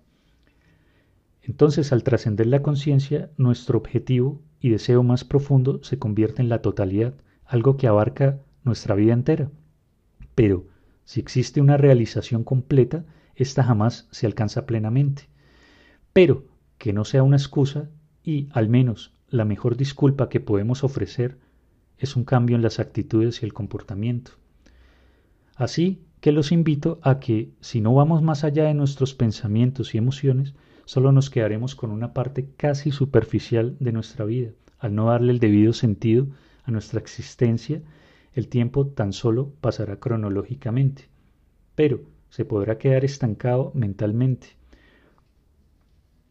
Entonces, 1.42 1.92
al 1.92 2.02
trascender 2.02 2.46
la 2.46 2.62
conciencia, 2.62 3.30
nuestro 3.36 3.78
objetivo 3.78 4.40
y 4.60 4.70
deseo 4.70 5.02
más 5.02 5.24
profundo 5.24 5.82
se 5.82 5.98
convierte 5.98 6.42
en 6.42 6.48
la 6.48 6.62
totalidad, 6.62 7.14
algo 7.44 7.76
que 7.76 7.86
abarca 7.86 8.40
nuestra 8.64 8.94
vida 8.94 9.12
entera. 9.12 9.50
Pero, 10.34 10.66
si 11.04 11.20
existe 11.20 11.60
una 11.60 11.76
realización 11.76 12.44
completa, 12.44 13.04
esta 13.34 13.64
jamás 13.64 14.08
se 14.10 14.26
alcanza 14.26 14.66
plenamente. 14.66 15.28
Pero 16.12 16.46
que 16.78 16.92
no 16.92 17.04
sea 17.04 17.22
una 17.22 17.36
excusa 17.36 17.90
y, 18.22 18.48
al 18.52 18.68
menos, 18.68 19.12
la 19.28 19.44
mejor 19.44 19.76
disculpa 19.76 20.28
que 20.28 20.40
podemos 20.40 20.84
ofrecer 20.84 21.38
es 21.98 22.16
un 22.16 22.24
cambio 22.24 22.56
en 22.56 22.62
las 22.62 22.80
actitudes 22.80 23.42
y 23.42 23.46
el 23.46 23.52
comportamiento. 23.52 24.32
Así 25.54 26.02
que 26.20 26.32
los 26.32 26.52
invito 26.52 26.98
a 27.02 27.18
que, 27.18 27.50
si 27.60 27.80
no 27.80 27.94
vamos 27.94 28.22
más 28.22 28.44
allá 28.44 28.64
de 28.64 28.74
nuestros 28.74 29.14
pensamientos 29.14 29.94
y 29.94 29.98
emociones, 29.98 30.54
solo 30.84 31.12
nos 31.12 31.30
quedaremos 31.30 31.74
con 31.74 31.90
una 31.90 32.12
parte 32.12 32.48
casi 32.56 32.90
superficial 32.90 33.76
de 33.80 33.92
nuestra 33.92 34.24
vida, 34.24 34.50
al 34.78 34.94
no 34.94 35.06
darle 35.06 35.32
el 35.32 35.38
debido 35.38 35.72
sentido 35.72 36.26
a 36.64 36.70
nuestra 36.70 37.00
existencia 37.00 37.82
el 38.34 38.48
tiempo 38.48 38.86
tan 38.86 39.12
solo 39.12 39.52
pasará 39.60 39.98
cronológicamente, 40.00 41.08
pero 41.74 42.00
se 42.30 42.44
podrá 42.44 42.78
quedar 42.78 43.04
estancado 43.04 43.72
mentalmente. 43.74 44.56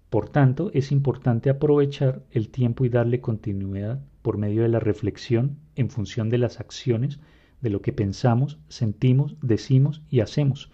Por 0.09 0.29
tanto, 0.29 0.71
es 0.73 0.91
importante 0.91 1.49
aprovechar 1.49 2.23
el 2.31 2.49
tiempo 2.49 2.83
y 2.85 2.89
darle 2.89 3.21
continuidad 3.21 4.01
por 4.21 4.37
medio 4.37 4.63
de 4.63 4.69
la 4.69 4.79
reflexión 4.79 5.57
en 5.75 5.89
función 5.89 6.29
de 6.29 6.37
las 6.37 6.59
acciones, 6.59 7.19
de 7.61 7.69
lo 7.69 7.81
que 7.81 7.93
pensamos, 7.93 8.59
sentimos, 8.67 9.35
decimos 9.41 10.01
y 10.09 10.19
hacemos. 10.19 10.71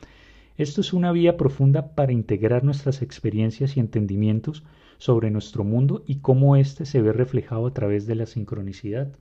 Esto 0.58 0.82
es 0.82 0.92
una 0.92 1.12
vía 1.12 1.38
profunda 1.38 1.94
para 1.94 2.14
integrar 2.14 2.64
nuestras 2.64 3.02
experiencias 3.02 3.78
y 3.78 3.80
entendimientos 3.80 4.64
sobre 4.98 5.30
nuestro 5.30 5.64
mundo 5.64 6.04
y 6.08 6.16
cómo 6.16 6.56
éste 6.56 6.86
se 6.86 7.02
ve 7.02 7.14
reflejado 7.14 7.68
a 7.68 7.74
través 7.74 8.08
de 8.08 8.16
la 8.16 8.26
sincronicidad. 8.26 9.14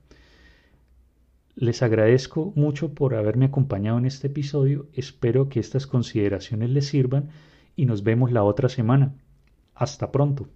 Les 1.59 1.81
agradezco 1.81 2.53
mucho 2.55 2.93
por 2.93 3.15
haberme 3.15 3.45
acompañado 3.45 3.97
en 3.97 4.05
este 4.05 4.27
episodio, 4.27 4.85
espero 4.93 5.49
que 5.49 5.59
estas 5.59 5.87
consideraciones 5.87 6.69
les 6.69 6.85
sirvan 6.85 7.29
y 7.75 7.87
nos 7.87 8.03
vemos 8.03 8.31
la 8.31 8.43
otra 8.43 8.69
semana. 8.69 9.15
Hasta 9.73 10.11
pronto. 10.11 10.47